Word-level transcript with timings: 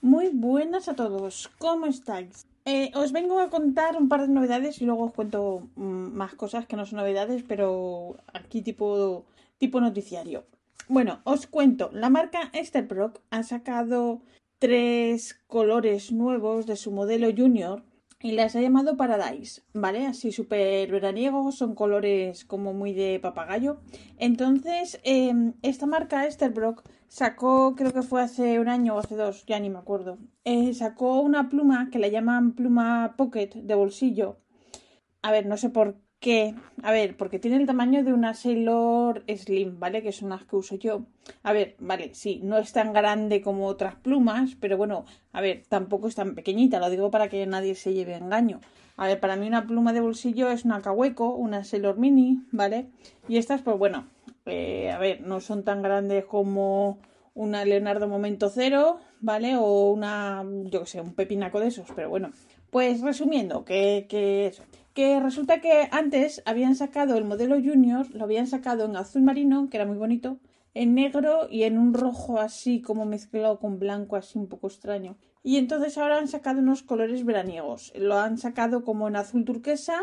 muy 0.00 0.28
buenas 0.28 0.88
a 0.88 0.94
todos, 0.94 1.50
¿cómo 1.58 1.86
estáis? 1.86 2.46
Eh, 2.64 2.92
os 2.94 3.12
vengo 3.12 3.40
a 3.40 3.48
contar 3.48 3.96
un 3.96 4.08
par 4.08 4.20
de 4.20 4.28
novedades 4.28 4.80
y 4.82 4.84
luego 4.84 5.04
os 5.04 5.12
cuento 5.12 5.68
mm, 5.76 6.12
más 6.12 6.34
cosas 6.34 6.66
que 6.66 6.76
no 6.76 6.84
son 6.84 6.98
novedades, 6.98 7.42
pero 7.48 8.16
aquí 8.34 8.60
tipo, 8.62 9.24
tipo 9.58 9.80
noticiario. 9.80 10.44
Bueno, 10.88 11.20
os 11.24 11.46
cuento, 11.46 11.90
la 11.92 12.10
marca 12.10 12.50
Esterbrook 12.52 13.20
ha 13.30 13.42
sacado 13.42 14.20
tres 14.58 15.38
colores 15.46 16.12
nuevos 16.12 16.66
de 16.66 16.76
su 16.76 16.90
modelo 16.90 17.28
Junior 17.34 17.82
y 18.20 18.32
las 18.32 18.56
ha 18.56 18.60
llamado 18.60 18.96
Paradise, 18.96 19.62
¿vale? 19.74 20.06
Así 20.06 20.32
súper 20.32 20.90
veraniegos, 20.90 21.56
son 21.56 21.74
colores 21.74 22.44
como 22.44 22.72
muy 22.74 22.92
de 22.92 23.20
papagayo. 23.20 23.80
Entonces, 24.18 25.00
em, 25.04 25.54
esta 25.62 25.86
marca 25.86 26.26
Esterbrook 26.26 26.82
sacó, 27.06 27.74
creo 27.76 27.92
que 27.92 28.02
fue 28.02 28.22
hace 28.22 28.58
un 28.60 28.68
año 28.68 28.96
o 28.96 28.98
hace 28.98 29.16
dos, 29.16 29.44
ya 29.46 29.60
ni 29.60 29.70
me 29.70 29.78
acuerdo, 29.78 30.18
eh, 30.44 30.74
sacó 30.74 31.20
una 31.20 31.48
pluma 31.48 31.90
que 31.90 31.98
la 31.98 32.08
llaman 32.08 32.54
pluma 32.54 33.14
pocket 33.16 33.50
de 33.54 33.74
bolsillo. 33.74 34.40
A 35.22 35.30
ver, 35.32 35.46
no 35.46 35.56
sé 35.56 35.70
por 35.70 35.96
qué. 36.20 36.54
A 36.82 36.92
ver, 36.92 37.16
porque 37.16 37.38
tiene 37.38 37.56
el 37.56 37.66
tamaño 37.66 38.04
de 38.04 38.12
una 38.12 38.34
Sailor 38.34 39.24
Slim, 39.28 39.78
¿vale? 39.78 40.02
Que 40.02 40.12
son 40.12 40.30
las 40.30 40.44
que 40.44 40.56
uso 40.56 40.76
yo. 40.76 41.02
A 41.42 41.52
ver, 41.52 41.76
vale, 41.78 42.14
sí, 42.14 42.40
no 42.42 42.58
es 42.58 42.72
tan 42.72 42.92
grande 42.92 43.40
como 43.40 43.66
otras 43.66 43.94
plumas, 43.96 44.56
pero 44.60 44.76
bueno, 44.76 45.04
a 45.32 45.40
ver, 45.40 45.64
tampoco 45.68 46.08
es 46.08 46.14
tan 46.14 46.34
pequeñita, 46.34 46.80
lo 46.80 46.90
digo 46.90 47.10
para 47.10 47.28
que 47.28 47.46
nadie 47.46 47.74
se 47.74 47.94
lleve 47.94 48.14
engaño. 48.14 48.60
A 48.96 49.06
ver, 49.06 49.20
para 49.20 49.36
mí 49.36 49.46
una 49.46 49.66
pluma 49.66 49.92
de 49.92 50.00
bolsillo 50.00 50.50
es 50.50 50.64
una 50.64 50.80
Kaweco, 50.80 51.34
una 51.34 51.62
Sailor 51.64 51.98
Mini, 51.98 52.42
¿vale? 52.50 52.88
Y 53.28 53.36
estas, 53.36 53.62
pues 53.62 53.78
bueno, 53.78 54.06
eh, 54.46 54.90
a 54.90 54.98
ver, 54.98 55.20
no 55.20 55.40
son 55.40 55.62
tan 55.62 55.82
grandes 55.82 56.24
como 56.24 56.98
una 57.34 57.64
Leonardo 57.64 58.08
Momento 58.08 58.48
Cero, 58.48 58.98
¿vale? 59.20 59.56
O 59.56 59.90
una, 59.90 60.44
yo 60.64 60.80
que 60.80 60.86
sé, 60.86 61.00
un 61.00 61.14
pepinaco 61.14 61.60
de 61.60 61.68
esos, 61.68 61.86
pero 61.94 62.10
bueno. 62.10 62.30
Pues 62.70 63.00
resumiendo, 63.00 63.64
que, 63.64 64.06
que, 64.08 64.52
que 64.98 65.20
resulta 65.20 65.60
que 65.60 65.86
antes 65.92 66.42
habían 66.44 66.74
sacado 66.74 67.16
el 67.16 67.24
modelo 67.24 67.54
Junior, 67.54 68.12
lo 68.16 68.24
habían 68.24 68.48
sacado 68.48 68.84
en 68.86 68.96
azul 68.96 69.22
marino, 69.22 69.70
que 69.70 69.76
era 69.76 69.86
muy 69.86 69.96
bonito, 69.96 70.40
en 70.74 70.96
negro 70.96 71.46
y 71.48 71.62
en 71.62 71.78
un 71.78 71.94
rojo 71.94 72.40
así 72.40 72.80
como 72.82 73.04
mezclado 73.04 73.60
con 73.60 73.78
blanco, 73.78 74.16
así 74.16 74.40
un 74.40 74.48
poco 74.48 74.66
extraño. 74.66 75.16
Y 75.44 75.56
entonces 75.58 75.96
ahora 75.98 76.18
han 76.18 76.26
sacado 76.26 76.58
unos 76.58 76.82
colores 76.82 77.24
veraniegos. 77.24 77.92
Lo 77.94 78.18
han 78.18 78.38
sacado 78.38 78.82
como 78.82 79.06
en 79.06 79.14
azul 79.14 79.44
turquesa, 79.44 80.00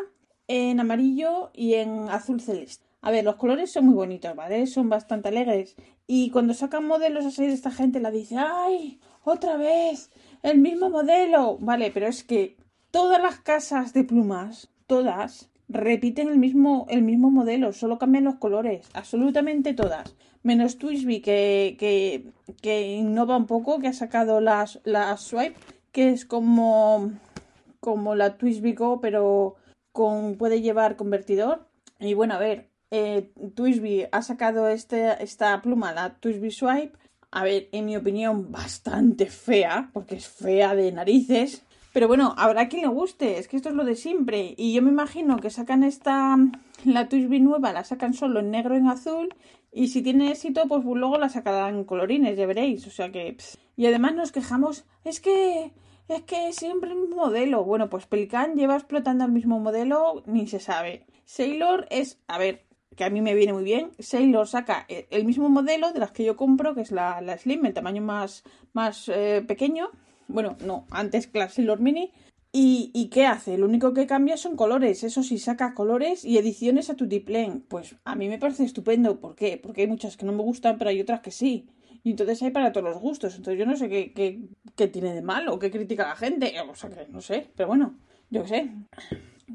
en 0.48 0.80
amarillo 0.80 1.52
y 1.54 1.74
en 1.74 2.08
azul 2.08 2.40
celeste. 2.40 2.86
A 3.02 3.12
ver, 3.12 3.26
los 3.26 3.36
colores 3.36 3.74
son 3.74 3.88
muy 3.88 3.96
bonitos, 3.96 4.34
¿vale? 4.34 4.66
Son 4.66 4.88
bastante 4.88 5.28
alegres. 5.28 5.76
Y 6.08 6.30
cuando 6.30 6.54
sacan 6.54 6.88
modelos 6.88 7.26
así 7.26 7.46
de 7.46 7.52
esta 7.52 7.70
gente, 7.70 8.00
la 8.00 8.12
dice, 8.12 8.38
¡ay! 8.38 9.02
¡Otra 9.26 9.58
vez! 9.58 10.10
¡El 10.42 10.60
mismo 10.60 10.90
modelo! 10.90 11.58
Vale, 11.60 11.92
pero 11.92 12.08
es 12.08 12.24
que 12.24 12.56
todas 12.92 13.22
las 13.22 13.42
casas 13.42 13.92
de 13.92 14.06
plumas, 14.06 14.70
todas, 14.88 15.50
repiten 15.68 16.30
el 16.30 16.38
mismo, 16.38 16.86
el 16.90 17.02
mismo 17.02 17.32
modelo, 17.32 17.74
solo 17.74 17.98
cambian 17.98 18.26
los 18.26 18.36
colores, 18.36 18.88
absolutamente 18.94 19.74
todas. 19.74 20.16
Menos 20.44 20.78
Twisby, 20.78 21.22
que, 21.22 21.76
que, 21.80 22.32
que 22.62 22.94
innova 22.94 23.36
un 23.36 23.48
poco, 23.48 23.80
que 23.80 23.88
ha 23.88 23.94
sacado 23.94 24.42
las, 24.42 24.80
la 24.84 25.18
Swipe, 25.18 25.56
que 25.92 26.10
es 26.10 26.26
como, 26.26 27.12
como 27.80 28.16
la 28.16 28.38
Twisby 28.38 28.74
Go, 28.74 29.02
pero 29.02 29.56
con, 29.92 30.36
puede 30.38 30.62
llevar 30.62 30.98
convertidor. 30.98 31.68
Y 32.00 32.14
bueno, 32.14 32.36
a 32.36 32.38
ver, 32.38 32.70
eh, 32.92 33.32
Twisby 33.56 34.08
ha 34.12 34.22
sacado 34.22 34.68
este, 34.68 35.24
esta 35.24 35.62
pluma, 35.62 35.94
la 35.94 36.16
Twisby 36.16 36.52
Swipe. 36.52 36.98
A 37.32 37.44
ver, 37.44 37.70
en 37.72 37.86
mi 37.86 37.98
opinión, 37.98 38.52
bastante 38.52 39.26
fea, 39.26 39.90
porque 39.94 40.16
es 40.16 40.28
fea 40.28 40.76
de 40.76 40.92
narices. 40.92 41.64
Pero 41.96 42.10
bueno, 42.10 42.36
habrá 42.38 42.68
quien 42.68 42.82
le 42.82 42.90
guste, 42.90 43.38
es 43.38 43.48
que 43.48 43.56
esto 43.56 43.70
es 43.70 43.76
lo 43.76 43.86
de 43.86 43.96
siempre. 43.96 44.54
Y 44.58 44.74
yo 44.74 44.82
me 44.82 44.90
imagino 44.90 45.38
que 45.38 45.50
sacan 45.50 45.82
esta, 45.82 46.36
la 46.84 47.08
Twisby 47.08 47.40
nueva, 47.40 47.72
la 47.72 47.86
sacan 47.86 48.14
solo 48.14 48.42
en 48.42 48.52
negro 48.52 48.76
y 48.76 48.80
en 48.80 48.90
azul. 48.90 49.34
Y 49.72 49.88
si 49.88 50.02
tiene 50.02 50.30
éxito, 50.30 50.66
pues 50.68 50.84
luego 50.84 51.18
la 51.18 51.30
sacarán 51.30 51.86
colorines, 51.86 52.36
ya 52.36 52.48
veréis. 52.48 52.86
O 52.86 52.90
sea 52.90 53.14
que. 53.14 53.38
Y 53.78 53.86
además 53.86 54.14
nos 54.14 54.34
quejamos, 54.34 54.84
es 55.06 55.22
que. 55.22 55.72
Es 56.10 56.24
que 56.24 56.52
siempre 56.52 56.90
el 56.90 56.98
mismo 56.98 57.16
modelo. 57.16 57.64
Bueno, 57.64 57.90
pues 57.90 58.08
Pelican 58.08 58.58
lleva 58.58 58.76
explotando 58.76 59.24
el 59.24 59.32
mismo 59.32 59.62
modelo, 59.62 60.22
ni 60.26 60.48
se 60.48 60.60
sabe. 60.60 61.06
Sailor 61.24 61.88
es. 61.92 62.20
A 62.28 62.38
ver, 62.38 62.65
que 62.96 63.04
a 63.04 63.10
mí 63.10 63.22
me 63.22 63.34
viene 63.34 63.54
muy 63.54 63.64
bien. 63.64 63.92
Sailor 64.00 64.48
saca 64.48 64.86
eh, 64.88 65.08
el 65.12 65.26
mismo 65.26 65.50
modelo 65.50 65.92
de 65.92 66.00
las 66.00 66.12
que 66.12 66.24
yo 66.24 66.36
compro, 66.36 66.76
que 66.76 66.82
es 66.82 66.92
la, 66.92 67.22
Slim, 67.38 67.66
el 67.66 67.74
tamaño 67.74 68.02
más, 68.02 68.44
más 68.74 69.10
eh, 69.10 69.44
pequeño. 69.48 69.90
Bueno, 70.28 70.58
no, 70.66 70.86
antes 70.90 71.28
que 71.28 71.40
la 71.40 71.50
Sailor 71.50 71.80
Mini. 71.80 72.12
¿Y, 72.52 72.90
¿Y, 72.94 73.10
qué 73.10 73.26
hace? 73.26 73.58
Lo 73.58 73.66
único 73.66 73.94
que 73.94 74.08
cambia 74.08 74.38
son 74.38 74.56
colores. 74.56 75.04
Eso 75.04 75.24
sí, 75.24 75.40
saca 75.40 75.74
colores 75.74 76.24
y 76.24 76.38
ediciones 76.38 76.90
a 76.90 76.94
tu 76.94 77.04
Tutiplén. 77.04 77.66
Pues 77.68 77.98
a 78.06 78.16
mí 78.16 78.30
me 78.30 78.40
parece 78.40 78.64
estupendo. 78.64 79.20
¿Por 79.20 79.36
qué? 79.36 79.60
Porque 79.62 79.82
hay 79.82 79.88
muchas 79.88 80.16
que 80.16 80.26
no 80.26 80.32
me 80.32 80.42
gustan, 80.42 80.78
pero 80.78 80.90
hay 80.90 81.02
otras 81.02 81.20
que 81.20 81.32
sí. 81.32 81.68
Y 82.02 82.12
entonces 82.12 82.42
hay 82.44 82.52
para 82.52 82.72
todos 82.72 82.90
los 82.90 83.02
gustos. 83.02 83.36
Entonces 83.36 83.60
yo 83.60 83.66
no 83.66 83.76
sé 83.76 83.90
qué, 83.90 84.14
qué, 84.14 84.40
qué 84.78 84.88
tiene 84.88 85.14
de 85.14 85.22
malo, 85.22 85.60
qué 85.60 85.70
critica 85.70 86.08
la 86.08 86.16
gente. 86.16 86.54
O 86.62 86.76
sea, 86.76 86.90
que 86.90 87.08
no 87.10 87.20
sé. 87.20 87.50
Pero 87.58 87.68
bueno, 87.68 87.98
yo 88.30 88.44
qué 88.44 88.48
sé. 88.48 88.72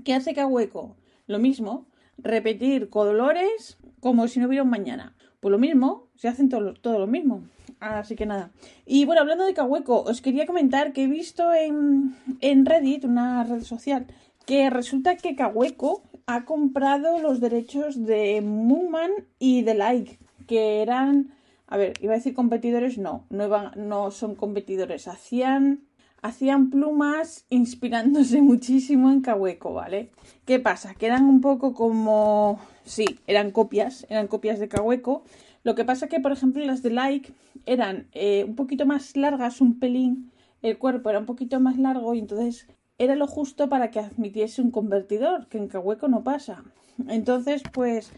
¿Qué 0.04 0.12
hace 0.12 0.32
hueco 0.44 0.96
Lo 1.26 1.38
mismo 1.38 1.86
repetir 2.22 2.90
colores 2.90 3.78
como 4.00 4.28
si 4.28 4.40
no 4.40 4.46
hubiera 4.46 4.62
un 4.62 4.70
mañana. 4.70 5.14
Pues 5.40 5.52
lo 5.52 5.58
mismo, 5.58 6.08
se 6.16 6.28
hacen 6.28 6.48
todo, 6.48 6.74
todo 6.74 6.98
lo 6.98 7.06
mismo. 7.06 7.42
Así 7.80 8.14
que 8.14 8.26
nada. 8.26 8.50
Y 8.84 9.06
bueno, 9.06 9.22
hablando 9.22 9.46
de 9.46 9.54
Kaweco, 9.54 10.02
os 10.02 10.20
quería 10.20 10.46
comentar 10.46 10.92
que 10.92 11.04
he 11.04 11.06
visto 11.06 11.52
en, 11.54 12.14
en 12.40 12.66
Reddit, 12.66 13.04
una 13.04 13.42
red 13.44 13.62
social, 13.62 14.06
que 14.44 14.68
resulta 14.68 15.16
que 15.16 15.34
Kaweco 15.34 16.02
ha 16.26 16.44
comprado 16.44 17.18
los 17.20 17.40
derechos 17.40 18.04
de 18.04 18.40
Moonman 18.42 19.10
y 19.38 19.62
de 19.62 19.74
Like, 19.74 20.18
que 20.46 20.82
eran, 20.82 21.32
a 21.66 21.76
ver, 21.76 21.94
iba 22.00 22.12
a 22.12 22.16
decir 22.16 22.34
competidores, 22.34 22.98
no, 22.98 23.24
no, 23.30 23.70
no 23.76 24.10
son 24.10 24.34
competidores, 24.34 25.08
hacían 25.08 25.84
hacían 26.22 26.70
plumas 26.70 27.46
inspirándose 27.50 28.42
muchísimo 28.42 29.10
en 29.10 29.20
Kaweco, 29.20 29.74
¿vale? 29.74 30.10
¿Qué 30.44 30.58
pasa? 30.58 30.94
Que 30.94 31.06
eran 31.06 31.24
un 31.24 31.40
poco 31.40 31.74
como... 31.74 32.58
Sí, 32.84 33.04
eran 33.26 33.50
copias, 33.50 34.06
eran 34.08 34.26
copias 34.26 34.58
de 34.58 34.68
Kaweco. 34.68 35.22
Lo 35.62 35.74
que 35.74 35.84
pasa 35.84 36.08
que, 36.08 36.20
por 36.20 36.32
ejemplo, 36.32 36.64
las 36.64 36.82
de 36.82 36.90
Like 36.90 37.32
eran 37.66 38.08
eh, 38.12 38.44
un 38.46 38.56
poquito 38.56 38.86
más 38.86 39.16
largas, 39.16 39.60
un 39.60 39.78
pelín, 39.78 40.32
el 40.62 40.78
cuerpo 40.78 41.10
era 41.10 41.18
un 41.18 41.26
poquito 41.26 41.60
más 41.60 41.78
largo 41.78 42.14
y 42.14 42.18
entonces 42.18 42.66
era 42.98 43.14
lo 43.14 43.26
justo 43.26 43.68
para 43.68 43.90
que 43.90 44.00
admitiese 44.00 44.60
un 44.60 44.70
convertidor, 44.70 45.46
que 45.48 45.58
en 45.58 45.68
Kaweco 45.68 46.08
no 46.08 46.22
pasa. 46.22 46.64
Entonces, 47.08 47.62
pues 47.72 48.12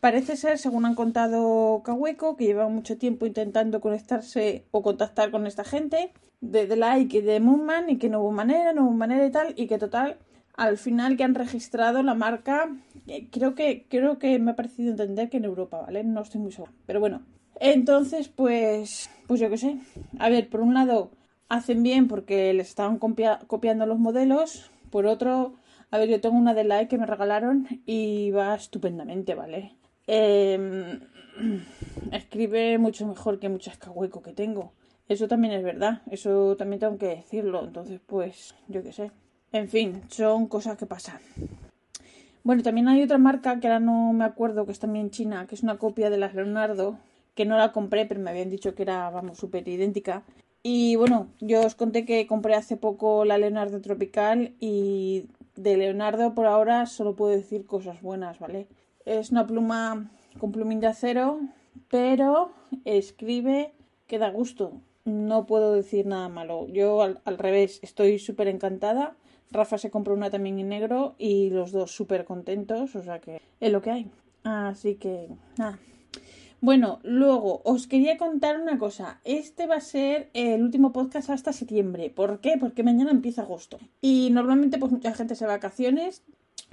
parece 0.00 0.36
ser, 0.36 0.58
según 0.58 0.84
han 0.84 0.94
contado 0.94 1.82
Kaweco, 1.84 2.36
que 2.36 2.44
lleva 2.44 2.68
mucho 2.68 2.98
tiempo 2.98 3.26
intentando 3.26 3.80
conectarse 3.80 4.64
o 4.70 4.82
contactar 4.82 5.30
con 5.30 5.46
esta 5.46 5.64
gente, 5.64 6.12
de, 6.40 6.66
de 6.66 6.76
Like 6.76 7.18
y 7.18 7.20
de 7.20 7.40
Moonman 7.40 7.90
y 7.90 7.98
que 7.98 8.08
no 8.08 8.20
hubo 8.20 8.32
manera, 8.32 8.72
no 8.72 8.84
hubo 8.84 8.92
manera 8.92 9.26
y 9.26 9.30
tal, 9.30 9.54
y 9.56 9.66
que 9.66 9.78
total, 9.78 10.18
al 10.56 10.78
final 10.78 11.16
que 11.16 11.24
han 11.24 11.34
registrado 11.34 12.02
la 12.02 12.14
marca, 12.14 12.70
eh, 13.06 13.28
creo 13.30 13.54
que, 13.54 13.86
creo 13.88 14.18
que 14.18 14.38
me 14.38 14.52
ha 14.52 14.56
parecido 14.56 14.90
entender 14.90 15.28
que 15.28 15.36
en 15.38 15.44
Europa, 15.44 15.80
¿vale? 15.82 16.04
No 16.04 16.22
estoy 16.22 16.40
muy 16.40 16.52
seguro, 16.52 16.72
pero 16.86 17.00
bueno. 17.00 17.22
Entonces, 17.58 18.28
pues, 18.28 19.10
pues 19.26 19.40
yo 19.40 19.48
qué 19.48 19.56
sé. 19.56 19.78
A 20.18 20.28
ver, 20.28 20.48
por 20.48 20.60
un 20.60 20.74
lado, 20.74 21.10
hacen 21.48 21.82
bien 21.82 22.08
porque 22.08 22.52
les 22.52 22.68
estaban 22.68 22.98
copiando 22.98 23.86
los 23.86 23.98
modelos, 23.98 24.70
por 24.90 25.06
otro, 25.06 25.54
a 25.90 25.98
ver, 25.98 26.08
yo 26.08 26.20
tengo 26.20 26.36
una 26.36 26.54
de 26.54 26.64
Like 26.64 26.88
que 26.88 26.98
me 26.98 27.06
regalaron 27.06 27.66
y 27.86 28.30
va 28.30 28.54
estupendamente, 28.54 29.34
¿vale? 29.34 29.72
Em, 30.06 31.00
escribe 32.12 32.78
mucho 32.78 33.06
mejor 33.06 33.38
que 33.38 33.48
muchas 33.48 33.76
cahueco 33.78 34.22
que 34.22 34.32
tengo. 34.32 34.72
Eso 35.08 35.28
también 35.28 35.52
es 35.54 35.62
verdad, 35.62 36.02
eso 36.10 36.56
también 36.56 36.80
tengo 36.80 36.98
que 36.98 37.08
decirlo. 37.08 37.64
Entonces, 37.64 38.00
pues, 38.06 38.54
yo 38.68 38.82
qué 38.82 38.92
sé. 38.92 39.10
En 39.52 39.68
fin, 39.68 40.02
son 40.08 40.46
cosas 40.46 40.76
que 40.76 40.86
pasan. 40.86 41.20
Bueno, 42.42 42.62
también 42.62 42.88
hay 42.88 43.02
otra 43.02 43.18
marca 43.18 43.58
que 43.58 43.66
ahora 43.66 43.80
no 43.80 44.12
me 44.12 44.24
acuerdo, 44.24 44.66
que 44.66 44.72
es 44.72 44.78
también 44.78 45.10
china, 45.10 45.46
que 45.46 45.54
es 45.54 45.62
una 45.62 45.78
copia 45.78 46.10
de 46.10 46.18
las 46.18 46.34
Leonardo, 46.34 46.98
que 47.34 47.44
no 47.44 47.56
la 47.56 47.72
compré, 47.72 48.06
pero 48.06 48.20
me 48.20 48.30
habían 48.30 48.50
dicho 48.50 48.74
que 48.74 48.82
era, 48.82 49.10
vamos, 49.10 49.38
súper 49.38 49.66
idéntica. 49.66 50.22
Y 50.62 50.96
bueno, 50.96 51.28
yo 51.40 51.64
os 51.64 51.74
conté 51.74 52.04
que 52.04 52.26
compré 52.26 52.54
hace 52.54 52.76
poco 52.76 53.24
la 53.24 53.38
Leonardo 53.38 53.80
Tropical 53.80 54.54
y 54.58 55.28
de 55.54 55.76
Leonardo 55.76 56.34
por 56.34 56.46
ahora 56.46 56.86
solo 56.86 57.14
puedo 57.14 57.32
decir 57.32 57.66
cosas 57.66 58.02
buenas, 58.02 58.38
¿vale? 58.38 58.66
Es 59.06 59.30
una 59.30 59.46
pluma 59.46 60.10
con 60.38 60.52
plumín 60.52 60.80
de 60.80 60.88
acero, 60.88 61.40
pero 61.88 62.50
escribe 62.84 63.72
que 64.06 64.18
da 64.18 64.30
gusto. 64.30 64.72
No 65.04 65.46
puedo 65.46 65.72
decir 65.72 66.06
nada 66.06 66.28
malo. 66.28 66.66
Yo 66.66 67.00
al, 67.02 67.20
al 67.24 67.38
revés, 67.38 67.78
estoy 67.82 68.18
súper 68.18 68.48
encantada. 68.48 69.16
Rafa 69.52 69.78
se 69.78 69.90
compró 69.90 70.12
una 70.12 70.30
también 70.30 70.58
en 70.58 70.68
negro 70.68 71.14
y 71.18 71.50
los 71.50 71.70
dos 71.70 71.92
súper 71.92 72.24
contentos, 72.24 72.96
o 72.96 73.02
sea 73.02 73.20
que 73.20 73.40
es 73.60 73.72
lo 73.72 73.80
que 73.80 73.90
hay. 73.92 74.10
Así 74.42 74.96
que 74.96 75.28
nada. 75.56 75.78
Bueno, 76.60 76.98
luego 77.04 77.60
os 77.64 77.86
quería 77.86 78.16
contar 78.16 78.60
una 78.60 78.78
cosa. 78.78 79.20
Este 79.22 79.66
va 79.66 79.76
a 79.76 79.80
ser 79.80 80.30
el 80.32 80.62
último 80.62 80.92
podcast 80.92 81.30
hasta 81.30 81.52
septiembre. 81.52 82.10
¿Por 82.10 82.40
qué? 82.40 82.56
Porque 82.58 82.82
mañana 82.82 83.12
empieza 83.12 83.42
agosto. 83.42 83.78
Y 84.00 84.30
normalmente 84.32 84.78
pues 84.78 84.90
mucha 84.90 85.14
gente 85.14 85.36
se 85.36 85.46
vacaciones. 85.46 86.24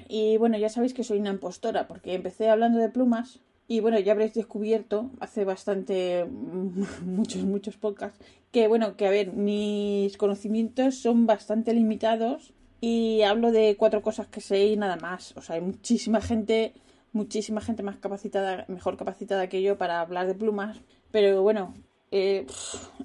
Y 0.08 0.38
bueno, 0.38 0.58
ya 0.58 0.70
sabéis 0.70 0.94
que 0.94 1.04
soy 1.04 1.20
una 1.20 1.32
impostora 1.32 1.88
porque 1.88 2.14
empecé 2.14 2.50
hablando 2.50 2.80
de 2.80 2.90
plumas. 2.90 3.40
Y 3.68 3.80
bueno, 3.80 3.98
ya 4.00 4.12
habréis 4.12 4.34
descubierto 4.34 5.10
hace 5.20 5.46
bastante, 5.46 6.26
muchos, 7.06 7.44
muchos 7.44 7.78
podcasts, 7.78 8.20
que 8.52 8.68
bueno, 8.68 8.98
que 8.98 9.08
a 9.08 9.10
ver, 9.10 9.34
mis 9.34 10.18
conocimientos 10.18 10.96
son 10.96 11.26
bastante 11.26 11.74
limitados 11.74 12.54
y 12.82 13.22
hablo 13.22 13.52
de 13.52 13.78
cuatro 13.78 14.02
cosas 14.02 14.28
que 14.28 14.42
sé 14.42 14.66
y 14.68 14.76
nada 14.76 14.98
más. 14.98 15.34
O 15.38 15.42
sea, 15.42 15.56
hay 15.56 15.62
muchísima 15.62 16.22
gente 16.22 16.74
muchísima 17.14 17.62
gente 17.62 17.84
más 17.84 17.98
capacitada, 17.98 18.66
mejor 18.68 18.98
capacitada 18.98 19.48
que 19.48 19.62
yo 19.62 19.78
para 19.78 20.02
hablar 20.02 20.28
de 20.28 20.36
plumas. 20.36 20.82
Pero 21.12 21.42
bueno, 21.44 21.74
eh, 22.12 22.46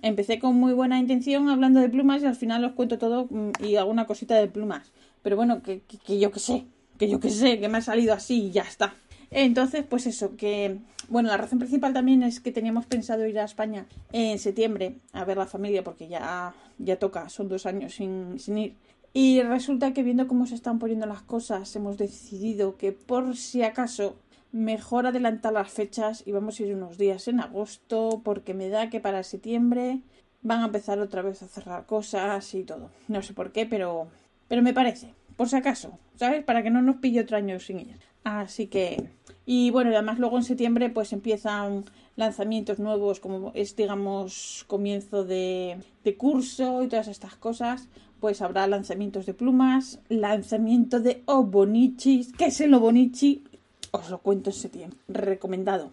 empecé 0.02 0.38
con 0.38 0.56
muy 0.56 0.72
buena 0.72 0.98
intención 0.98 1.48
hablando 1.48 1.80
de 1.80 1.88
plumas 1.88 2.22
y 2.22 2.26
al 2.26 2.34
final 2.34 2.64
os 2.64 2.72
cuento 2.72 2.98
todo 2.98 3.26
mm, 3.30 3.52
y 3.60 3.76
alguna 3.76 4.06
cosita 4.06 4.34
de 4.34 4.48
plumas. 4.48 4.92
Pero 5.22 5.36
bueno, 5.36 5.62
que, 5.62 5.80
que, 5.80 6.18
yo 6.18 6.30
que 6.30 6.40
sé, 6.40 6.66
que 6.98 7.08
yo 7.08 7.20
que 7.20 7.30
sé, 7.30 7.60
que 7.60 7.68
me 7.68 7.78
ha 7.78 7.82
salido 7.82 8.14
así 8.14 8.46
y 8.46 8.50
ya 8.50 8.62
está. 8.62 8.94
Entonces, 9.30 9.84
pues 9.88 10.06
eso, 10.06 10.36
que 10.36 10.78
bueno, 11.08 11.28
la 11.28 11.36
razón 11.36 11.58
principal 11.58 11.92
también 11.92 12.22
es 12.22 12.40
que 12.40 12.52
teníamos 12.52 12.86
pensado 12.86 13.26
ir 13.26 13.38
a 13.38 13.44
España 13.44 13.86
en 14.12 14.38
septiembre 14.38 14.96
a 15.12 15.24
ver 15.24 15.36
la 15.36 15.46
familia 15.46 15.84
porque 15.84 16.08
ya, 16.08 16.54
ya 16.78 16.98
toca, 16.98 17.28
son 17.28 17.48
dos 17.48 17.66
años 17.66 17.94
sin, 17.94 18.38
sin 18.38 18.58
ir. 18.58 18.74
Y 19.14 19.42
resulta 19.42 19.92
que 19.94 20.02
viendo 20.02 20.28
cómo 20.28 20.46
se 20.46 20.54
están 20.54 20.78
poniendo 20.78 21.06
las 21.06 21.22
cosas, 21.22 21.74
hemos 21.76 21.96
decidido 21.96 22.76
que 22.76 22.92
por 22.92 23.36
si 23.36 23.62
acaso 23.62 24.16
mejor 24.52 25.06
adelantar 25.06 25.52
las 25.52 25.70
fechas 25.70 26.22
y 26.26 26.32
vamos 26.32 26.58
a 26.58 26.62
ir 26.62 26.74
unos 26.74 26.98
días 26.98 27.28
en 27.28 27.40
agosto 27.40 28.20
porque 28.24 28.54
me 28.54 28.68
da 28.68 28.90
que 28.90 29.00
para 29.00 29.22
septiembre 29.22 30.00
van 30.42 30.62
a 30.62 30.66
empezar 30.66 31.00
otra 31.00 31.22
vez 31.22 31.42
a 31.42 31.48
cerrar 31.48 31.86
cosas 31.86 32.54
y 32.54 32.64
todo. 32.64 32.90
No 33.08 33.22
sé 33.22 33.32
por 33.34 33.52
qué, 33.52 33.66
pero 33.66 34.08
pero 34.48 34.62
me 34.62 34.74
parece, 34.74 35.14
por 35.36 35.48
si 35.48 35.56
acaso, 35.56 35.98
¿sabes? 36.16 36.42
Para 36.44 36.62
que 36.62 36.70
no 36.70 36.82
nos 36.82 36.96
pille 36.96 37.20
otro 37.20 37.36
año 37.36 37.60
sin 37.60 37.80
ir. 37.80 37.98
Así 38.24 38.66
que 38.66 39.10
y 39.46 39.70
bueno, 39.70 39.90
además 39.90 40.18
luego 40.18 40.36
en 40.36 40.44
septiembre 40.44 40.90
pues 40.90 41.12
empiezan 41.14 41.84
lanzamientos 42.16 42.78
nuevos 42.78 43.20
como 43.20 43.52
es 43.54 43.76
digamos 43.76 44.64
comienzo 44.66 45.24
de, 45.24 45.78
de 46.04 46.16
curso 46.16 46.82
y 46.82 46.88
todas 46.88 47.08
estas 47.08 47.36
cosas 47.36 47.88
pues 48.20 48.42
habrá 48.42 48.66
lanzamientos 48.66 49.26
de 49.26 49.34
plumas, 49.34 50.00
lanzamiento 50.08 51.00
de 51.00 51.22
Obonichis. 51.26 52.32
¿Qué 52.32 52.46
es 52.46 52.60
el 52.60 52.74
Obonichi? 52.74 53.44
Os 53.92 54.10
lo 54.10 54.18
cuento 54.18 54.50
en 54.50 54.56
septiembre. 54.56 54.98
Recomendado. 55.08 55.90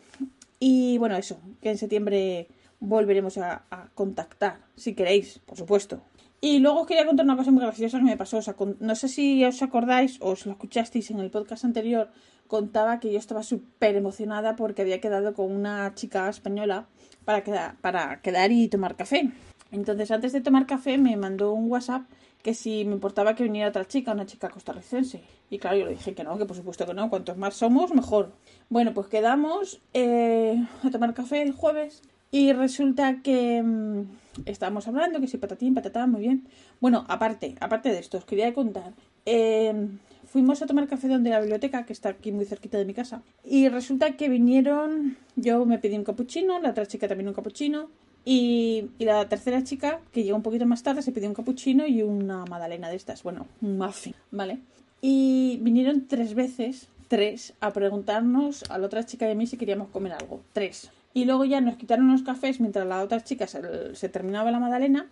Y 0.60 0.98
bueno, 0.98 1.16
eso, 1.16 1.38
que 1.62 1.69
en 1.69 1.78
septiembre 1.78 2.48
volveremos 2.80 3.38
a, 3.38 3.63
contactar, 3.94 4.60
si 4.75 4.96
queréis, 4.96 5.40
por 5.46 5.58
supuesto. 5.58 6.01
Y 6.42 6.60
luego 6.60 6.82
os 6.82 6.88
quería 6.88 7.06
contar 7.06 7.26
una 7.26 7.38
cosa 7.38 7.52
muy 7.52 7.62
graciosa 7.62 7.98
que 7.98 8.04
me 8.04 8.18
pasó. 8.18 8.40
no 8.80 8.96
sé 8.96 9.08
si 9.08 9.44
os 9.46 9.62
acordáis 9.62 10.20
o 10.22 10.32
os 10.32 10.46
lo 10.46 10.52
escuchasteis 10.52 11.10
en 11.12 11.20
el 11.20 11.32
podcast 11.32 11.66
anterior. 11.66 12.10
Contaba 12.48 13.00
que 13.00 13.12
yo 13.12 13.18
estaba 13.18 13.42
súper 13.42 13.96
emocionada 13.96 14.56
porque 14.56 14.84
había 14.84 15.02
quedado 15.02 15.34
con 15.34 15.52
una 15.52 15.94
chica 15.96 16.30
española 16.30 16.88
para 17.24 17.44
quedar, 17.44 17.78
para 17.82 18.22
quedar 18.22 18.52
y 18.52 18.68
tomar 18.68 18.96
café. 18.96 19.32
Entonces, 19.72 20.12
antes 20.12 20.32
de 20.34 20.42
tomar 20.42 20.68
café, 20.68 20.98
me 20.98 21.18
mandó 21.18 21.54
un 21.54 21.72
WhatsApp 21.72 22.04
que 22.44 22.54
si 22.54 22.86
me 22.86 22.94
importaba 22.94 23.34
que 23.34 23.44
viniera 23.44 23.70
otra 23.70 23.88
chica, 23.88 24.12
una 24.12 24.28
chica 24.28 24.50
costarricense. 24.50 25.24
Y 25.50 25.58
claro, 25.58 25.78
yo 25.78 25.86
le 25.86 25.94
dije 25.94 26.14
que 26.14 26.24
no, 26.24 26.38
que 26.38 26.46
por 26.46 26.56
supuesto 26.56 26.86
que 26.86 26.94
no, 26.94 27.10
cuantos 27.10 27.38
más 27.38 27.56
somos, 27.56 27.92
mejor. 27.92 28.34
Bueno, 28.70 28.94
pues 28.94 29.08
quedamos 29.08 29.82
eh, 29.94 30.64
a 30.84 30.92
tomar 30.92 31.16
café 31.16 31.42
el 31.42 31.54
jueves 31.54 32.04
y 32.30 32.54
resulta 32.54 33.24
que 33.24 33.64
mm, 33.64 34.04
estábamos 34.46 34.88
hablando, 34.88 35.20
que 35.20 35.28
si 35.28 35.38
patatín, 35.38 35.74
patatá, 35.74 36.08
muy 36.08 36.22
bien. 36.22 36.48
Bueno, 36.82 37.06
aparte, 37.08 37.56
aparte 37.60 37.90
de 37.90 38.00
esto, 38.00 38.18
os 38.18 38.26
quería 38.26 38.54
contar. 38.54 38.94
Eh, 39.26 39.88
fuimos 40.36 40.62
a 40.62 40.66
tomar 40.66 40.88
café 40.88 41.08
donde 41.08 41.30
la 41.30 41.40
biblioteca, 41.40 41.86
que 41.86 41.94
está 41.94 42.10
aquí 42.10 42.32
muy 42.32 42.46
cerquita 42.46 42.78
de 42.78 42.86
mi 42.86 42.94
casa. 42.94 43.22
Y 43.44 43.70
resulta 43.70 44.18
que 44.18 44.28
vinieron, 44.28 45.18
yo 45.36 45.66
me 45.66 45.80
pedí 45.80 45.96
un 45.96 46.04
capuchino, 46.04 46.60
la 46.60 46.72
otra 46.72 46.86
chica 46.86 47.08
también 47.08 47.30
un 47.30 47.34
capuchino. 47.34 47.90
Y, 48.26 48.90
la 49.00 49.30
tercera 49.30 49.64
chica, 49.64 50.02
que 50.12 50.24
llegó 50.24 50.36
un 50.36 50.44
poquito 50.44 50.66
más 50.66 50.84
tarde, 50.84 51.04
se 51.04 51.12
pidió 51.12 51.30
un 51.30 51.36
capuchino 51.36 51.86
y 51.86 52.02
una 52.02 52.44
magdalena 52.46 52.90
de 52.90 52.96
estas. 52.96 53.24
Bueno, 53.24 53.48
un 53.62 53.78
muffin, 53.78 54.16
¿vale? 54.32 54.60
Y 55.00 55.60
vinieron 55.62 56.08
tres 56.08 56.34
veces, 56.34 56.90
tres, 57.08 57.54
a 57.62 57.72
preguntarnos 57.72 58.64
a 58.70 58.78
la 58.80 58.88
otra 58.88 59.06
chica 59.06 59.28
y 59.28 59.32
a 59.32 59.36
mí 59.36 59.46
si 59.46 59.58
queríamos 59.58 59.90
comer 59.90 60.14
algo. 60.14 60.42
Tres. 60.54 60.90
Y 61.16 61.24
luego 61.24 61.46
ya 61.46 61.62
nos 61.62 61.78
quitaron 61.78 62.12
los 62.12 62.24
cafés 62.24 62.60
mientras 62.60 62.86
la 62.86 63.02
otra 63.02 63.24
chica 63.24 63.48
se, 63.48 64.10
terminaba 64.10 64.52
la 64.52 64.60
magdalena 64.60 65.08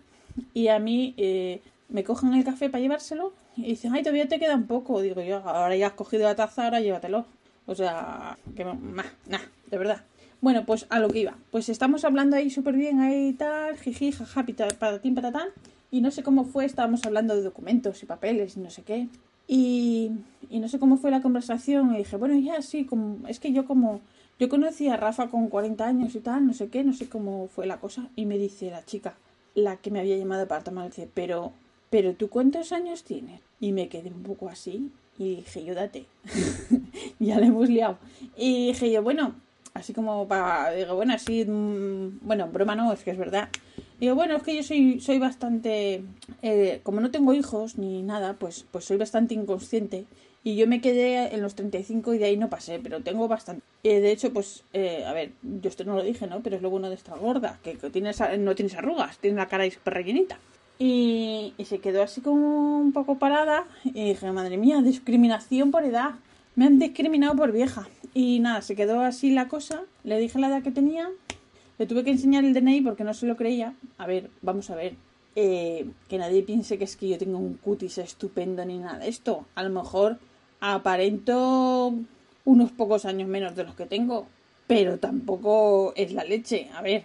y 0.52 0.68
a 0.68 0.78
mí 0.78 1.14
eh, 1.16 1.62
me 1.88 2.04
cogen 2.04 2.34
el 2.34 2.44
café 2.44 2.68
para 2.68 2.82
llevárselo 2.82 3.32
y 3.56 3.68
dicen, 3.68 3.94
ay, 3.94 4.02
todavía 4.02 4.28
te 4.28 4.38
queda 4.38 4.54
un 4.54 4.66
poco. 4.66 5.00
Digo 5.00 5.22
yo, 5.22 5.38
ahora 5.38 5.74
ya 5.76 5.86
has 5.86 5.92
cogido 5.94 6.24
la 6.24 6.34
taza, 6.34 6.64
ahora 6.64 6.80
llévatelo. 6.80 7.24
O 7.64 7.74
sea, 7.74 8.36
que, 8.54 8.64
nah, 8.64 9.04
nah, 9.26 9.40
de 9.70 9.78
verdad. 9.78 10.02
Bueno, 10.42 10.66
pues 10.66 10.84
a 10.90 10.98
lo 10.98 11.08
que 11.08 11.20
iba. 11.20 11.38
Pues 11.50 11.70
estamos 11.70 12.04
hablando 12.04 12.36
ahí 12.36 12.50
súper 12.50 12.74
bien, 12.74 13.00
ahí 13.00 13.32
tal, 13.32 13.78
jiji, 13.78 14.12
jaja, 14.12 14.44
patatín, 14.78 15.14
patatán. 15.14 15.48
Y 15.90 16.02
no 16.02 16.10
sé 16.10 16.22
cómo 16.22 16.44
fue, 16.44 16.66
estábamos 16.66 17.06
hablando 17.06 17.34
de 17.34 17.40
documentos 17.40 18.02
y 18.02 18.06
papeles 18.06 18.58
y 18.58 18.60
no 18.60 18.68
sé 18.68 18.82
qué. 18.82 19.08
Y, 19.48 20.10
y 20.50 20.58
no 20.58 20.68
sé 20.68 20.78
cómo 20.78 20.98
fue 20.98 21.10
la 21.10 21.22
conversación. 21.22 21.94
Y 21.94 21.98
dije, 21.98 22.16
bueno, 22.16 22.38
ya 22.38 22.60
sí, 22.60 22.84
como, 22.84 23.26
es 23.26 23.40
que 23.40 23.52
yo 23.54 23.64
como... 23.64 24.02
Yo 24.38 24.48
conocí 24.48 24.88
a 24.88 24.96
Rafa 24.96 25.28
con 25.28 25.48
40 25.48 25.86
años 25.86 26.14
y 26.14 26.20
tal, 26.20 26.46
no 26.46 26.54
sé 26.54 26.68
qué, 26.68 26.82
no 26.82 26.92
sé 26.92 27.08
cómo 27.08 27.48
fue 27.48 27.66
la 27.66 27.78
cosa. 27.78 28.08
Y 28.16 28.26
me 28.26 28.36
dice 28.36 28.70
la 28.70 28.84
chica, 28.84 29.14
la 29.54 29.76
que 29.76 29.90
me 29.90 30.00
había 30.00 30.16
llamado 30.16 30.48
para 30.48 30.64
tomar, 30.64 30.86
dice, 30.86 31.08
pero, 31.12 31.52
pero 31.90 32.14
tú 32.14 32.28
cuántos 32.28 32.72
años 32.72 33.04
tienes? 33.04 33.40
Y 33.60 33.72
me 33.72 33.88
quedé 33.88 34.10
un 34.10 34.22
poco 34.24 34.48
así. 34.48 34.90
Y 35.18 35.36
dije, 35.36 35.64
yo 35.64 35.74
date. 35.74 36.06
ya 37.20 37.38
le 37.38 37.46
hemos 37.46 37.68
liado. 37.68 37.98
Y 38.36 38.68
dije 38.68 38.90
yo, 38.90 39.02
bueno, 39.02 39.34
así 39.72 39.92
como 39.92 40.26
para, 40.26 40.72
digo, 40.72 40.96
bueno, 40.96 41.14
así, 41.14 41.44
mm, 41.44 42.18
bueno, 42.22 42.48
broma 42.48 42.74
no, 42.74 42.92
es 42.92 43.04
que 43.04 43.12
es 43.12 43.18
verdad. 43.18 43.48
Digo, 44.00 44.16
bueno, 44.16 44.36
es 44.36 44.42
que 44.42 44.56
yo 44.56 44.64
soy, 44.64 45.00
soy 45.00 45.20
bastante, 45.20 46.02
eh, 46.42 46.80
como 46.82 47.00
no 47.00 47.12
tengo 47.12 47.32
hijos 47.32 47.78
ni 47.78 48.02
nada, 48.02 48.34
pues, 48.34 48.66
pues 48.70 48.84
soy 48.84 48.96
bastante 48.96 49.34
inconsciente. 49.34 50.06
Y 50.46 50.56
yo 50.56 50.66
me 50.68 50.82
quedé 50.82 51.34
en 51.34 51.40
los 51.40 51.54
35 51.54 52.12
y 52.12 52.18
de 52.18 52.26
ahí 52.26 52.36
no 52.36 52.50
pasé, 52.50 52.78
pero 52.78 53.00
tengo 53.00 53.26
bastante. 53.28 53.62
Eh, 53.82 54.00
de 54.00 54.12
hecho, 54.12 54.30
pues, 54.30 54.62
eh, 54.74 55.02
a 55.06 55.14
ver, 55.14 55.32
yo 55.42 55.70
esto 55.70 55.84
no 55.84 55.96
lo 55.96 56.02
dije, 56.02 56.26
¿no? 56.26 56.42
Pero 56.42 56.56
es 56.56 56.62
lo 56.62 56.68
bueno 56.68 56.90
de 56.90 56.96
estar 56.96 57.18
gorda, 57.18 57.58
que, 57.64 57.76
tienes, 57.76 58.20
no 58.38 58.54
tienes 58.54 58.74
arrugas, 58.74 59.16
tienes 59.16 59.38
la 59.38 59.48
cara 59.48 59.68
súper 59.70 59.94
rellenita. 59.94 60.38
Y, 60.78 61.54
se 61.64 61.78
quedó 61.78 62.02
así 62.02 62.20
como 62.20 62.78
un 62.78 62.92
poco 62.92 63.18
parada 63.18 63.66
y 63.84 64.08
dije, 64.08 64.30
madre 64.32 64.58
mía, 64.58 64.82
discriminación 64.82 65.70
por 65.70 65.84
edad. 65.84 66.16
Me 66.56 66.66
han 66.66 66.78
discriminado 66.78 67.34
por 67.36 67.50
vieja. 67.50 67.88
Y 68.12 68.40
nada, 68.40 68.60
se 68.60 68.76
quedó 68.76 69.00
así 69.00 69.30
la 69.30 69.48
cosa. 69.48 69.84
Le 70.02 70.18
dije 70.18 70.38
la 70.38 70.48
edad 70.48 70.62
que 70.62 70.70
tenía. 70.70 71.08
Le 71.78 71.86
tuve 71.86 72.04
que 72.04 72.10
enseñar 72.10 72.44
el 72.44 72.52
DNI 72.52 72.82
porque 72.82 73.02
no 73.02 73.14
se 73.14 73.26
lo 73.26 73.36
creía. 73.36 73.74
A 73.96 74.06
ver, 74.06 74.30
vamos 74.42 74.68
a 74.68 74.76
ver. 74.76 74.94
Eh, 75.36 75.86
que 76.08 76.18
nadie 76.18 76.42
piense 76.42 76.78
que 76.78 76.84
es 76.84 76.96
que 76.96 77.08
yo 77.08 77.18
tengo 77.18 77.38
un 77.38 77.54
cutis 77.54 77.98
estupendo 77.98 78.64
ni 78.64 78.78
nada 78.78 79.06
esto. 79.06 79.46
A 79.54 79.64
lo 79.64 79.70
mejor 79.70 80.18
aparento 80.72 81.94
unos 82.44 82.72
pocos 82.72 83.04
años 83.04 83.28
menos 83.28 83.56
de 83.56 83.64
los 83.64 83.74
que 83.74 83.86
tengo. 83.86 84.26
Pero 84.66 84.98
tampoco 84.98 85.92
es 85.96 86.12
la 86.12 86.24
leche. 86.24 86.70
A 86.74 86.82
ver. 86.82 87.04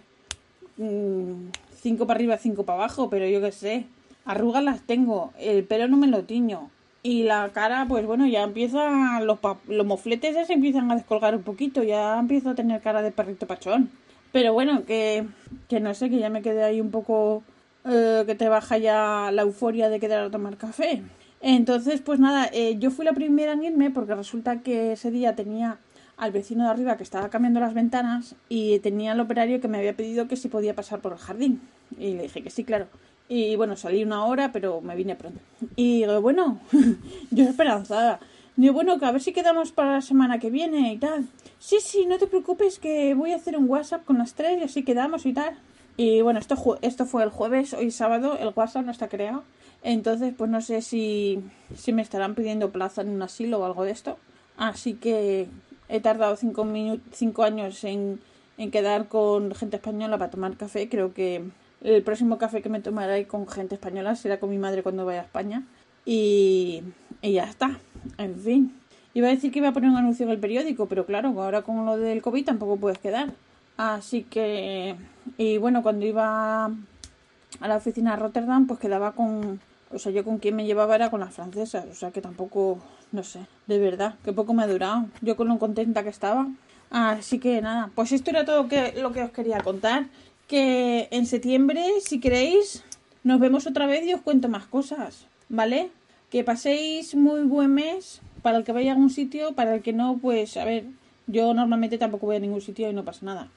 Mm, 0.78 1.50
cinco 1.76 2.08
para 2.08 2.18
arriba, 2.18 2.38
cinco 2.38 2.64
para 2.64 2.80
abajo. 2.80 3.10
Pero 3.10 3.28
yo 3.28 3.42
qué 3.42 3.52
sé. 3.52 3.86
Arrugas 4.26 4.64
las 4.64 4.82
tengo. 4.82 5.34
El 5.40 5.64
pelo 5.66 5.88
no 5.88 5.98
me 5.98 6.08
lo 6.08 6.24
tiño. 6.24 6.70
Y 7.02 7.24
la 7.24 7.50
cara, 7.54 7.86
pues 7.88 8.06
bueno, 8.06 8.28
ya 8.28 8.44
empieza, 8.44 9.22
los, 9.22 9.40
los 9.68 9.86
mofletes 9.86 10.36
ya 10.36 10.46
se 10.46 10.54
empiezan 10.54 10.92
a 10.92 10.96
descolgar 10.96 11.34
un 11.34 11.44
poquito, 11.44 11.82
ya 11.82 12.20
empiezo 12.20 12.50
a 12.50 12.56
tener 12.56 12.82
cara 12.82 13.02
de 13.02 13.12
perrito 13.12 13.48
pachón. 13.48 13.90
Pero 14.34 14.52
bueno, 14.54 14.86
que, 14.86 15.26
que 15.70 15.80
no 15.80 15.94
sé, 15.94 16.10
que 16.10 16.20
ya 16.20 16.30
me 16.30 16.42
quedé 16.42 16.64
ahí 16.64 16.82
un 16.82 16.92
poco, 16.92 17.42
eh, 17.86 18.24
que 18.26 18.36
te 18.36 18.50
baja 18.50 18.78
ya 18.78 19.32
la 19.32 19.44
euforia 19.44 19.90
de 19.90 20.00
quedar 20.02 20.26
a 20.26 20.30
tomar 20.30 20.58
café. 20.58 21.02
Entonces, 21.42 22.02
pues 22.02 22.20
nada, 22.20 22.50
eh, 22.52 22.78
yo 22.80 22.92
fui 22.92 23.06
la 23.06 23.14
primera 23.14 23.54
en 23.54 23.64
irme 23.64 23.92
porque 23.92 24.16
resulta 24.16 24.62
que 24.62 24.94
ese 24.94 25.12
día 25.12 25.36
tenía 25.36 25.78
al 26.18 26.32
vecino 26.32 26.66
de 26.66 26.72
arriba 26.72 26.98
que 26.98 27.04
estaba 27.04 27.30
cambiando 27.30 27.62
las 27.62 27.74
ventanas 27.74 28.36
y 28.50 28.80
tenía 28.80 29.14
el 29.14 29.20
operario 29.22 29.62
que 29.62 29.70
me 29.70 29.78
había 29.78 29.96
pedido 29.96 30.28
que 30.28 30.36
si 30.36 30.50
podía 30.50 30.76
pasar 30.76 31.00
por 31.00 31.14
el 31.14 31.18
jardín. 31.18 31.62
Y 31.98 32.14
le 32.14 32.24
dije 32.24 32.44
que 32.44 32.50
sí, 32.50 32.66
claro. 32.66 32.88
Y 33.30 33.56
bueno, 33.56 33.78
salí 33.78 34.04
una 34.04 34.26
hora, 34.26 34.52
pero 34.52 34.82
me 34.82 34.96
vine 34.96 35.16
pronto. 35.16 35.40
Y 35.76 36.00
digo, 36.00 36.20
bueno, 36.22 36.60
yo 37.32 37.46
esperanzada. 37.46 38.20
Digo, 38.58 38.74
bueno, 38.74 39.00
que 39.00 39.06
a 39.06 39.12
ver 39.12 39.22
si 39.22 39.32
quedamos 39.32 39.72
para 39.72 39.94
la 39.94 40.02
semana 40.02 40.40
que 40.40 40.50
viene 40.50 40.92
y 40.92 40.98
tal. 40.98 41.28
Sí, 41.60 41.78
sí, 41.80 42.06
no 42.06 42.18
te 42.18 42.28
preocupes, 42.28 42.80
que 42.80 43.14
voy 43.14 43.32
a 43.32 43.38
hacer 43.38 43.56
un 43.56 43.70
WhatsApp 43.70 44.04
con 44.04 44.18
las 44.18 44.34
tres 44.34 44.60
y 44.60 44.64
así 44.64 44.84
quedamos 44.84 45.26
y 45.26 45.34
tal. 45.34 45.58
Y 45.96 46.22
bueno, 46.22 46.40
esto, 46.40 46.56
esto 46.82 47.06
fue 47.06 47.24
el 47.24 47.30
jueves, 47.30 47.74
hoy 47.74 47.92
sábado, 47.92 48.38
el 48.38 48.52
WhatsApp 48.56 48.86
no 48.86 48.92
está 48.92 49.08
creado. 49.08 49.44
Entonces, 49.82 50.34
pues 50.38 50.50
no 50.50 50.62
sé 50.62 50.82
si, 50.82 51.42
si 51.76 51.94
me 51.94 52.02
estarán 52.02 52.36
pidiendo 52.36 52.72
plaza 52.72 53.02
en 53.02 53.10
un 53.10 53.22
asilo 53.22 53.60
o 53.60 53.66
algo 53.66 53.84
de 53.84 53.92
esto. 53.92 54.18
Así 54.58 54.94
que 54.94 55.48
he 55.88 56.00
tardado 56.02 56.36
cinco, 56.36 56.68
cinco 57.12 57.44
años 57.44 57.84
en, 57.84 58.20
en 58.58 58.72
quedar 58.72 59.08
con 59.08 59.56
gente 59.56 59.78
española 59.78 60.18
para 60.18 60.32
tomar 60.32 60.58
café. 60.58 60.90
Creo 60.90 61.14
que 61.14 61.44
el 61.82 62.04
próximo 62.04 62.38
café 62.38 62.62
que 62.62 62.70
me 62.70 62.82
tomaré 62.82 63.26
con 63.26 63.48
gente 63.48 63.76
española 63.76 64.16
será 64.16 64.40
con 64.40 64.50
mi 64.50 64.58
madre 64.58 64.84
cuando 64.84 65.06
vaya 65.06 65.22
a 65.22 65.24
España. 65.24 65.64
Y, 66.06 66.84
y 67.22 67.34
ya 67.34 67.46
está. 67.46 67.80
En 68.18 68.36
fin. 68.38 68.76
Iba 69.14 69.28
a 69.28 69.32
decir 69.32 69.52
que 69.52 69.60
iba 69.60 69.70
a 69.70 69.74
poner 69.74 69.90
un 69.90 69.98
anuncio 69.98 70.26
en 70.26 70.32
el 70.32 70.40
periódico, 70.40 70.88
pero 70.88 71.06
claro, 71.06 71.30
ahora 71.42 71.62
con 71.62 71.86
lo 71.86 71.98
del 71.98 72.22
COVID 72.22 72.46
tampoco 72.46 72.78
puedes 72.78 73.00
quedar. 73.00 73.32
Así 73.78 74.24
que. 74.24 74.96
Y 75.38 75.58
bueno, 75.58 75.82
cuando 75.84 76.06
iba 76.06 76.66
a 76.66 77.68
la 77.68 77.78
oficina 77.78 78.12
de 78.12 78.18
Rotterdam, 78.18 78.68
pues 78.68 78.80
quedaba 78.80 79.14
con. 79.14 79.62
O 79.92 80.00
sea, 80.00 80.12
yo 80.12 80.24
con 80.24 80.38
quien 80.38 80.56
me 80.56 80.66
llevaba 80.66 80.96
era 80.96 81.10
con 81.10 81.20
las 81.20 81.34
francesas. 81.34 81.86
O 81.92 81.96
sea, 81.96 82.12
que 82.12 82.22
tampoco. 82.22 82.80
No 83.12 83.24
sé. 83.24 83.40
De 83.68 83.80
verdad, 83.80 84.16
que 84.24 84.34
poco 84.34 84.54
me 84.54 84.64
ha 84.64 84.68
durado. 84.68 85.08
Yo 85.22 85.36
con 85.36 85.48
lo 85.48 85.58
contenta 85.60 86.04
que 86.04 86.10
estaba. 86.10 86.48
Así 86.90 87.40
que 87.40 87.62
nada, 87.62 87.92
pues 87.94 88.12
esto 88.12 88.32
era 88.32 88.46
todo 88.46 88.68
lo 88.96 89.12
que 89.12 89.24
os 89.24 89.32
quería 89.32 89.60
contar 89.60 90.08
que 90.50 91.08
en 91.12 91.28
septiembre, 91.28 91.86
si 92.02 92.20
queréis, 92.20 92.84
nos 93.24 93.40
vemos 93.40 93.68
otra 93.68 93.86
vez 93.86 94.06
y 94.06 94.14
os 94.16 94.22
cuento 94.22 94.50
más 94.50 94.66
cosas, 94.66 95.28
¿vale? 95.48 95.92
Que 96.32 96.44
paséis 96.44 97.14
muy 97.14 97.44
buen 97.44 97.72
mes 97.76 98.22
para 98.42 98.58
el 98.58 98.64
que 98.64 98.72
vaya 98.72 98.92
a 98.92 98.94
algún 98.96 99.12
sitio, 99.12 99.54
para 99.54 99.76
el 99.76 99.84
que 99.84 99.94
no, 99.94 100.18
pues 100.18 100.58
a 100.58 100.66
ver, 100.66 100.86
yo 101.28 101.54
normalmente 101.54 102.00
tampoco 102.00 102.26
voy 102.26 102.38
a 102.38 102.40
ningún 102.40 102.62
sitio 102.62 102.90
y 102.90 102.94
no 102.94 103.06
pasa 103.06 103.26
nada. 103.28 103.52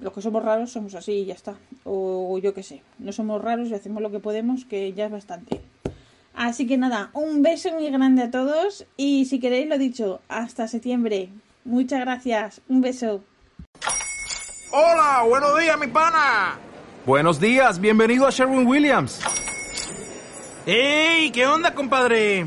los 0.00 0.12
que 0.12 0.22
somos 0.22 0.42
raros 0.42 0.72
somos 0.72 0.96
así 0.96 1.12
y 1.12 1.26
ya 1.26 1.34
está. 1.34 1.54
O 1.84 2.36
yo 2.38 2.52
qué 2.52 2.64
sé, 2.64 2.82
no 2.98 3.12
somos 3.12 3.40
raros 3.40 3.68
y 3.68 3.74
hacemos 3.74 4.02
lo 4.02 4.10
que 4.10 4.18
podemos, 4.18 4.64
que 4.64 4.92
ya 4.92 5.06
es 5.06 5.12
bastante. 5.12 5.60
Así 6.34 6.66
que 6.66 6.76
nada, 6.76 7.10
un 7.12 7.42
beso 7.42 7.72
muy 7.72 7.88
grande 7.90 8.24
a 8.24 8.30
todos 8.30 8.84
y 8.96 9.26
si 9.26 9.38
queréis 9.38 9.68
lo 9.68 9.78
dicho, 9.78 10.20
hasta 10.28 10.66
septiembre. 10.66 11.28
Muchas 11.64 12.00
gracias, 12.00 12.60
un 12.68 12.80
beso. 12.80 13.22
Hola, 14.72 15.24
buenos 15.28 15.58
días, 15.58 15.78
mi 15.78 15.86
pana. 15.86 16.58
Buenos 17.06 17.38
días, 17.38 17.80
bienvenido 17.80 18.26
a 18.26 18.30
Sherwin 18.30 18.66
Williams. 18.66 19.20
¡Ey! 20.66 21.30
¿Qué 21.30 21.46
onda, 21.46 21.74
compadre? 21.74 22.46